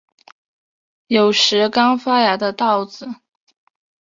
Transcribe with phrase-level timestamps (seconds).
[1.05, 3.07] 有时刚发芽的稻子